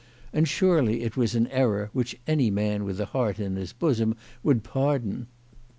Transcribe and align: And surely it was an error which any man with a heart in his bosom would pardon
And 0.33 0.47
surely 0.47 1.03
it 1.03 1.15
was 1.15 1.35
an 1.35 1.45
error 1.49 1.91
which 1.93 2.17
any 2.25 2.49
man 2.49 2.85
with 2.85 2.99
a 2.99 3.05
heart 3.05 3.39
in 3.39 3.55
his 3.55 3.71
bosom 3.71 4.15
would 4.41 4.63
pardon 4.63 5.27